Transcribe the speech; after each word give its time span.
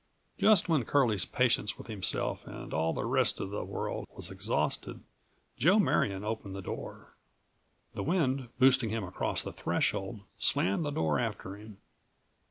Just 0.39 0.67
when 0.67 0.83
Curlie's 0.83 1.25
patience 1.25 1.77
with 1.77 1.85
himself 1.85 2.47
and 2.47 2.73
all 2.73 2.91
the 2.91 3.05
rest 3.05 3.39
of 3.39 3.51
the 3.51 3.63
world 3.63 4.07
was 4.15 4.31
exhausted, 4.31 5.03
Joe 5.57 5.77
Marion 5.77 6.23
opened 6.23 6.55
the 6.55 6.61
door. 6.63 7.13
The 7.93 8.01
wind, 8.01 8.49
boosting 8.57 8.89
him 8.89 9.03
across 9.03 9.43
the 9.43 9.53
threshold, 9.53 10.21
slammed 10.39 10.85
the 10.85 10.89
door 10.89 11.19
after 11.19 11.55
him. 11.55 11.77